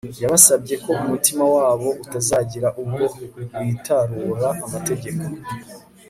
yabasabye 0.23 0.75
ko 0.83 0.91
umutima 1.05 1.43
wabo 1.55 1.89
utazagira 2.03 2.67
ubwo 2.81 3.05
witarura 3.59 4.49
amategeko 4.65 5.23